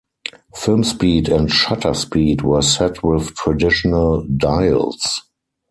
Film 0.55 0.83
speed 0.83 1.29
and 1.29 1.51
shutter 1.51 1.93
speed 1.93 2.41
were 2.41 2.63
set 2.63 3.03
with 3.03 3.35
traditional 3.35 4.25
dials. 4.25 5.21